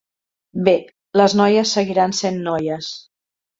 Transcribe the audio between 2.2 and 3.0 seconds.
sent noies.